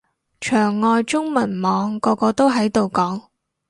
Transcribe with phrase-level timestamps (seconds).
[0.39, 3.21] 牆外中文網個個都喺度講